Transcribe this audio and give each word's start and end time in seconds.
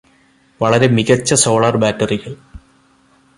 വളരെ 0.61 0.87
മികച്ച 0.87 1.33
സോളാർ 1.33 1.77
ബാറ്ററികൾ 1.77 2.33